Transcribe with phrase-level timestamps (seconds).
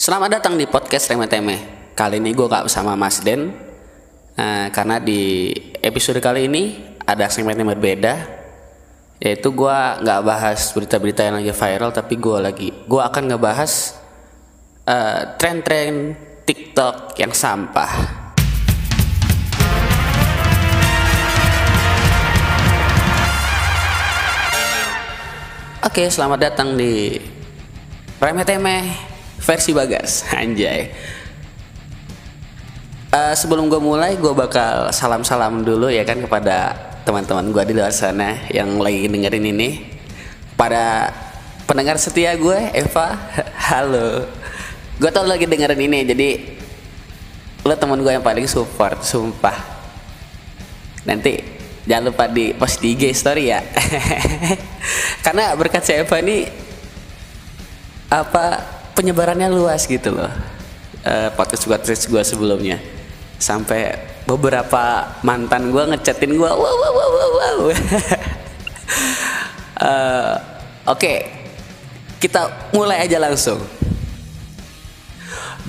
[0.00, 1.92] Selamat datang di podcast Remeh Temeh.
[1.92, 3.52] Kali ini gue gak bersama Mas Den.
[4.32, 8.16] Nah, Karena di episode kali ini ada segmen yang berbeda.
[9.20, 14.00] Yaitu gue gak bahas berita-berita yang lagi viral Tapi gue lagi Gue akan ngebahas
[14.88, 16.16] eh, Tren-tren
[16.48, 17.92] TikTok yang sampah.
[25.84, 27.20] Oke, selamat datang di
[28.16, 29.09] Remeh Temeh
[29.40, 30.92] versi Bagas, anjay.
[33.10, 37.90] Eh, sebelum gue mulai, gue bakal salam-salam dulu ya kan kepada teman-teman gue di luar
[37.90, 39.82] sana yang lagi dengerin ini.
[40.54, 41.10] Pada
[41.66, 43.18] pendengar setia gue, Eva,
[43.72, 44.30] halo.
[45.00, 46.28] Gue tau lagi dengerin ini, jadi
[47.66, 49.58] lo teman gue yang paling support, sumpah.
[51.02, 51.42] Nanti
[51.88, 53.58] jangan lupa di post di IG story ya.
[55.26, 56.46] Karena berkat si Eva ini
[58.06, 60.30] apa penyebarannya luas gitu loh.
[61.00, 62.78] Uh, podcast podcast gue sebelumnya.
[63.40, 63.96] Sampai
[64.28, 67.58] beberapa mantan gue ngechatin gue wow wow wow wow wow.
[69.80, 70.34] Eh,
[70.92, 71.14] oke.
[72.20, 73.56] Kita mulai aja langsung.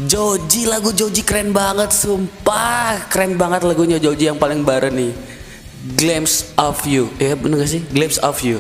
[0.04, 3.08] Joji lagu Joji keren banget sumpah.
[3.08, 5.16] Keren banget lagunya Joji yang paling baru nih.
[5.96, 7.08] Glimpse of You.
[7.24, 7.82] Ya bener gak sih?
[7.88, 8.60] Glimpse of You.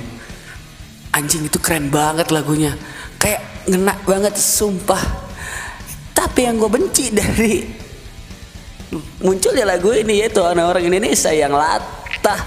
[1.11, 2.79] Anjing itu keren banget lagunya
[3.21, 5.29] kayak ngena banget sumpah.
[6.17, 7.61] Tapi yang gue benci dari
[9.21, 12.41] munculnya lagu ini yaitu orang-orang Indonesia yang latah.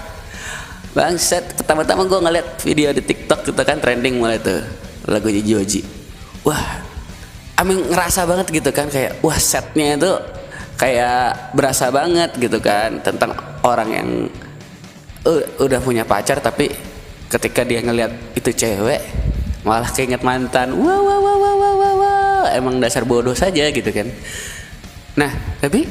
[0.91, 4.59] Bangset pertama-tama gue ngeliat video di TikTok gitu kan trending mulai tuh
[5.07, 5.83] lagu Joji.
[6.43, 6.85] Wah
[7.55, 10.11] Amin ngerasa banget gitu kan kayak wah setnya itu
[10.75, 13.31] kayak berasa banget gitu kan tentang
[13.63, 14.09] orang yang
[15.23, 16.67] uh, udah punya pacar tapi
[17.31, 18.99] ketika dia ngeliat itu cewek
[19.65, 20.77] malah keinget mantan.
[20.77, 22.43] Wah wah wah wah wah wah, wah.
[22.53, 24.07] emang dasar bodoh saja gitu kan.
[25.17, 25.89] Nah tapi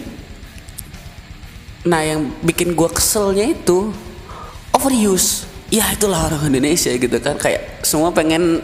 [1.85, 3.91] nah yang bikin gua keselnya itu
[4.73, 5.51] overuse.
[5.75, 7.35] Ya itulah orang Indonesia gitu kan.
[7.35, 8.63] Kayak semua pengen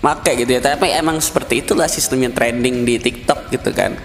[0.00, 0.62] make gitu ya.
[0.62, 3.98] Tapi emang seperti itulah sistemnya trending di TikTok gitu kan.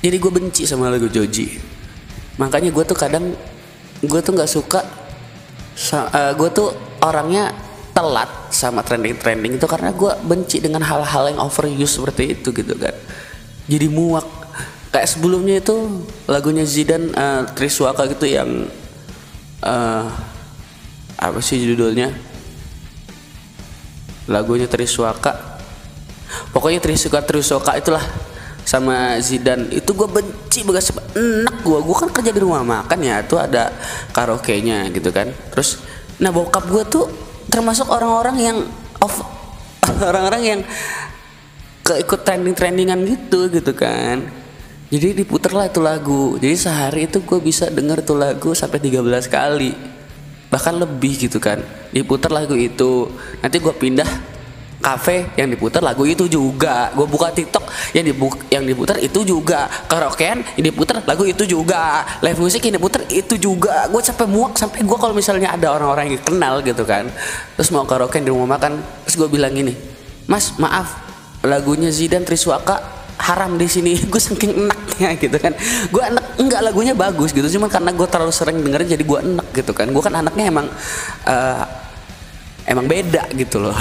[0.00, 1.60] Jadi gue benci sama lagu Joji.
[2.40, 3.36] Makanya gue tuh kadang
[4.00, 4.80] gue tuh nggak suka
[5.92, 6.72] uh, gue tuh
[7.04, 7.52] orangnya
[7.90, 12.94] telat sama trending-trending itu karena gue benci dengan hal-hal yang overuse seperti itu gitu kan.
[13.66, 14.26] Jadi muak.
[14.90, 18.66] Kayak sebelumnya itu lagunya Zidan uh, Triswaka gitu yang
[19.62, 20.04] uh,
[21.14, 22.10] apa sih judulnya?
[24.26, 25.50] Lagunya Triswaka
[26.50, 28.02] pokoknya Triswaka Triswaka itulah
[28.66, 33.22] sama Zidan itu gue benci banget enak gue gue kan kerja di rumah makan ya
[33.26, 33.74] tuh ada
[34.14, 35.30] karaoke nya gitu kan.
[35.54, 35.82] Terus
[36.20, 37.06] nah bokap gue tuh
[37.50, 38.58] termasuk orang-orang yang
[39.02, 39.26] off
[40.10, 40.60] orang-orang yang
[41.82, 44.22] keikut trending trendingan gitu gitu kan.
[44.90, 46.34] Jadi diputerlah itu lagu.
[46.38, 49.70] Jadi sehari itu gue bisa denger tuh lagu sampai 13 kali.
[50.50, 51.62] Bahkan lebih gitu kan.
[51.94, 53.06] Diputar lagu itu.
[53.38, 54.29] Nanti gue pindah
[54.80, 56.90] kafe yang diputar lagu itu juga.
[56.96, 59.68] Gue buka TikTok yang dibuka yang diputar itu juga.
[59.86, 62.02] Karaokean yang diputar lagu itu juga.
[62.24, 63.86] Live musik yang diputar itu juga.
[63.92, 67.08] Gue sampai muak sampai gue kalau misalnya ada orang-orang yang kenal gitu kan
[67.56, 69.76] terus mau karaokean di rumah makan terus gue bilang gini
[70.30, 70.96] mas maaf
[71.44, 74.00] lagunya Zidan Triswaka haram di sini.
[74.12, 75.52] Gue saking enaknya gitu kan.
[75.92, 77.44] Gue enak enggak lagunya bagus gitu.
[77.52, 79.92] Cuma karena gue terlalu sering dengerin jadi gue enak gitu kan.
[79.92, 80.66] Gue kan anaknya emang
[81.28, 81.64] uh,
[82.70, 83.74] emang beda gitu loh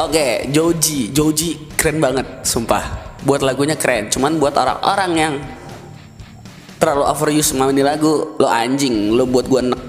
[0.00, 3.12] Oke, Joji, Joji keren banget, sumpah.
[3.20, 5.36] Buat lagunya keren, cuman buat orang-orang yang
[6.80, 9.82] terlalu overuse sama ini lagu, lo anjing, lo buat gua enek.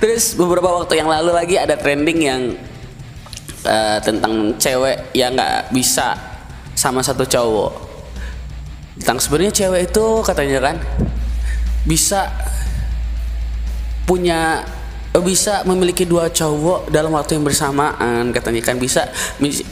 [0.00, 2.54] Terus beberapa waktu yang lalu lagi ada trending yang
[3.66, 6.14] uh, tentang cewek yang nggak bisa
[6.78, 7.72] sama satu cowok.
[9.02, 10.78] Tentang sebenarnya cewek itu katanya kan
[11.82, 12.30] bisa
[14.06, 14.62] punya
[15.20, 18.80] bisa memiliki dua cowok dalam waktu yang bersamaan katanya kan.
[18.80, 19.12] Bisa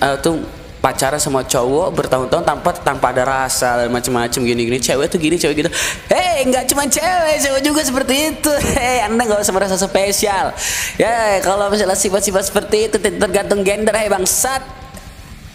[0.05, 0.45] uh, tuh
[0.81, 4.77] pacaran sama cowok bertahun-tahun tanpa tanpa ada rasa dan macam-macam gini-gini.
[4.77, 5.71] Cewek tuh gini cewek gitu.
[6.13, 8.53] Hei nggak cuma cewek cewek juga seperti itu.
[8.77, 10.53] Hei anda nggak usah merasa spesial.
[11.01, 13.97] Ya kalau misalnya sifat-sifat seperti itu tergantung gender.
[13.97, 14.61] Hei bangsat.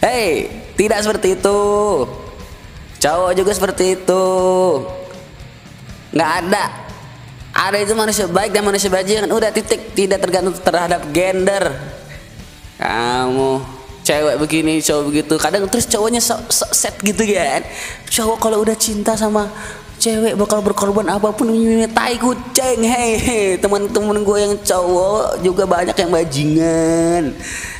[0.02, 1.60] Hei tidak seperti itu.
[3.06, 4.26] Cowok juga seperti itu
[6.16, 6.64] nggak ada.
[7.56, 9.28] Ada itu manusia baik dan manusia bajingan.
[9.32, 9.96] Udah titik.
[9.96, 11.76] Tidak tergantung terhadap gender.
[12.80, 13.64] Kamu
[14.04, 15.34] cewek begini cowok begitu.
[15.40, 17.64] Kadang terus cowoknya so, so set gitu kan.
[18.12, 19.48] Cowok kalau udah cinta sama
[20.00, 21.48] cewek bakal berkorban apa pun.
[21.50, 27.24] Demi tai kucing hei teman-teman gue yang cowok juga banyak yang bajingan.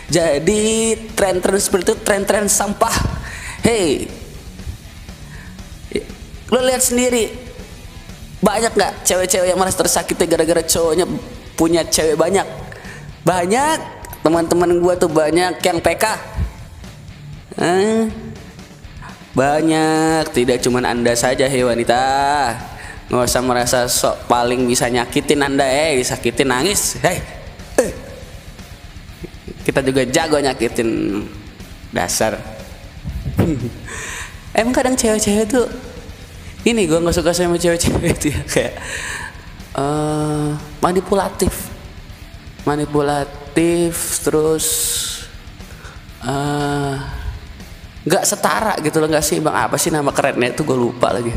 [0.08, 2.96] Jadi tren-tren seperti itu tren-tren sampah.
[3.62, 4.08] Hei.
[6.48, 7.45] Lo lihat sendiri
[8.46, 11.10] banyak nggak cewek-cewek yang merasa tersakiti gara-gara cowoknya
[11.58, 12.46] punya cewek banyak
[13.26, 13.82] banyak
[14.22, 16.06] teman-teman gue tuh banyak yang PK
[17.58, 18.06] eh,
[19.36, 22.00] banyak, tidak cuma Anda saja hei wanita.
[23.12, 26.96] Nggak usah merasa sok paling bisa nyakitin Anda, eh disakitin nangis.
[27.04, 27.20] Hei.
[27.84, 27.92] Eh.
[29.68, 31.20] Kita juga jago nyakitin
[31.92, 32.40] dasar.
[34.56, 35.68] Emang kadang cewek-cewek tuh
[36.66, 38.74] ini gue nggak suka sama cewek-cewek itu ya kayak
[39.78, 41.70] uh, manipulatif.
[42.66, 44.66] Manipulatif terus
[46.26, 46.98] uh,
[48.06, 50.66] nggak setara gitu loh nggak sih bang apa sih nama kerennya itu?
[50.66, 51.30] Gue lupa lagi.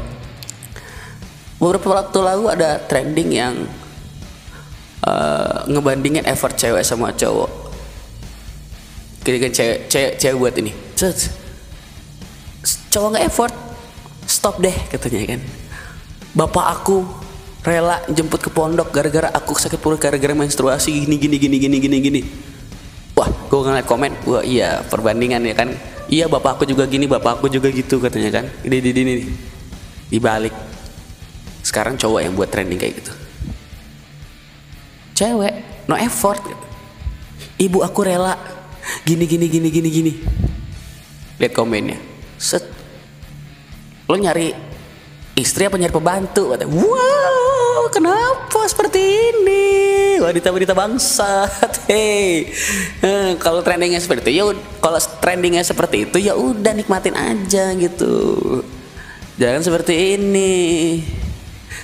[1.61, 3.55] Beberapa waktu lalu ada trending yang
[5.05, 7.69] uh, ngebandingin effort cewek sama cowok.
[9.29, 10.73] Kan cewek, cewek, cewek buat ini.
[12.89, 13.68] Cowok nggak effort
[14.39, 15.41] stop deh katanya kan.
[16.39, 17.03] Bapak aku
[17.67, 21.97] rela jemput ke pondok gara-gara aku sakit perut gara-gara menstruasi gini gini gini gini gini
[21.99, 22.21] gini.
[23.19, 24.15] Wah gue ngeliat komen.
[24.31, 25.75] Wah iya perbandingan ya kan.
[26.07, 28.47] Iya bapak aku juga gini bapak aku juga gitu katanya kan.
[28.63, 29.15] Ini di ini.
[30.07, 30.55] Dibalik.
[31.67, 33.13] Sekarang cowok yang buat trending kayak gitu.
[35.19, 36.47] Cewek no effort.
[37.59, 38.39] Ibu aku rela.
[39.03, 40.13] Gini gini gini gini gini.
[41.43, 41.99] Lihat komennya.
[42.39, 42.78] Set
[44.09, 44.57] lo nyari
[45.37, 46.57] istri apa nyari pembantu?
[46.57, 49.67] Katanya wow kenapa seperti ini?
[50.19, 51.47] Wanita-wanita bangsa
[51.93, 52.49] hei
[53.05, 54.45] eh, kalau trendingnya seperti itu ya
[54.81, 58.17] kalau trendingnya seperti itu ya udah nikmatin aja gitu.
[59.37, 60.57] Jangan seperti ini.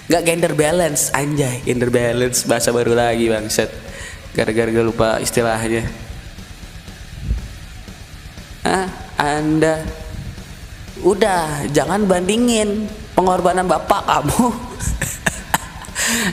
[0.08, 1.60] Nggak gender balance anjay.
[1.62, 3.68] Gender balance bahasa baru lagi bangset
[4.32, 5.86] gara-gara lupa istilahnya.
[8.64, 8.88] Ah
[9.20, 10.03] anda
[11.02, 12.86] udah jangan bandingin
[13.18, 14.46] pengorbanan bapak kamu.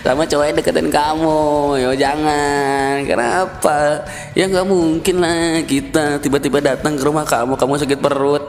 [0.04, 1.42] Sama cowok yang deketin kamu.
[1.80, 3.02] Yo jangan.
[3.08, 4.06] Kenapa?
[4.36, 8.44] Ya nggak mungkin lah kita tiba-tiba datang ke rumah kamu kamu sakit perut.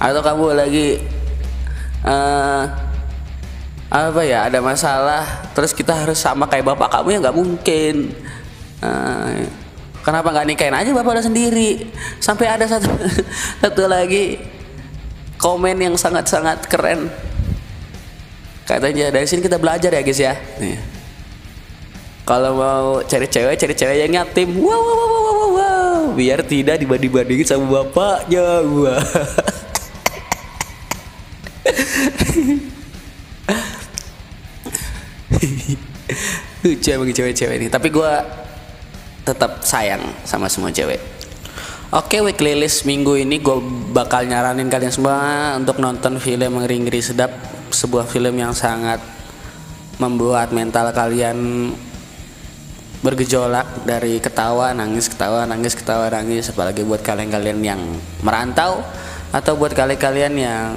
[0.00, 0.98] Atau kamu lagi
[2.04, 2.64] uh,
[3.90, 7.94] apa ya ada masalah terus kita harus sama kayak bapak kamu ya nggak mungkin.
[8.80, 9.44] Uh,
[10.02, 11.86] kenapa nggak nikahin aja bapak udah sendiri?
[12.18, 12.90] Sampai ada satu
[13.62, 14.59] satu lagi
[15.40, 17.08] komen yang sangat-sangat keren.
[18.68, 20.36] Katanya dari sini kita belajar ya guys ya.
[20.60, 20.78] Nih.
[22.28, 26.14] kalau mau cari cewek cari cewek yang yatim wow wow wow wow wow, wow.
[26.14, 28.62] biar tidak dibanding bandingin sama bapaknya.
[28.62, 29.02] Gua
[36.62, 37.66] lucu emang cewek-cewek ini.
[37.66, 38.22] Tapi gua
[39.26, 41.09] tetap sayang sama semua cewek
[41.90, 43.58] Oke, weekly list minggu ini gue
[43.90, 47.34] bakal nyaranin kalian semua untuk nonton film Ngeri Ngeri Sedap,
[47.66, 49.02] sebuah film yang sangat
[49.98, 51.34] membuat mental kalian
[53.02, 57.82] bergejolak dari ketawa, nangis, ketawa, nangis, ketawa, nangis, apalagi buat kalian-kalian yang
[58.22, 58.86] merantau
[59.34, 60.70] atau buat kalian-kalian yang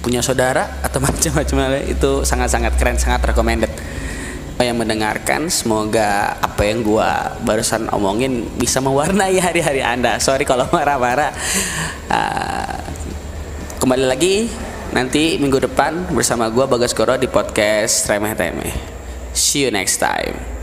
[0.00, 3.68] punya saudara atau macam-macam itu sangat-sangat keren, sangat recommended
[4.64, 10.16] yang mendengarkan semoga apa yang gua barusan omongin bisa mewarnai hari-hari anda.
[10.22, 11.34] Sorry kalau marah-marah.
[12.08, 12.78] Uh,
[13.82, 14.48] kembali lagi
[14.96, 18.96] nanti minggu depan bersama gua Bagas Koro di podcast Remeh Temeh
[19.36, 20.55] see you next time